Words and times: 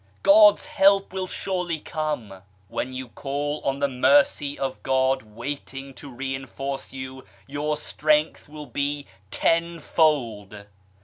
God's 0.23 0.65
help 0.65 1.13
will 1.13 1.27
surely 1.27 1.79
come! 1.79 2.41
When 2.69 2.91
you 2.91 3.09
call 3.09 3.61
on 3.63 3.77
the 3.77 3.87
Mercy 3.87 4.57
of 4.57 4.81
God 4.81 5.21
waiting 5.21 5.93
to 5.93 6.09
rein 6.11 6.47
force 6.47 6.91
you, 6.91 7.23
your 7.45 7.77
strength 7.77 8.49
will 8.49 8.65
be 8.65 9.05
tenfold. 9.29 10.65